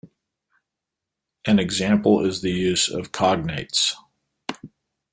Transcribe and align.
An 1.45 1.59
example 1.59 2.25
is 2.25 2.41
the 2.41 2.49
use 2.49 2.89
of 2.89 3.11
cognates. 3.11 3.93